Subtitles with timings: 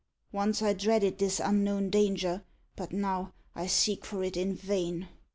[0.31, 2.41] Once I dreaded this unknown danger,
[2.75, 5.09] but now I seek for it in vain."